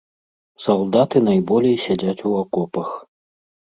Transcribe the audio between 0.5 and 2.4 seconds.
Салдаты найболей сядзяць у